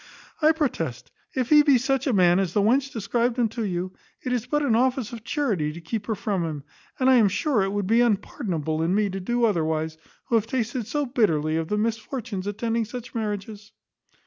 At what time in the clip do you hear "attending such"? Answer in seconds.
12.47-13.13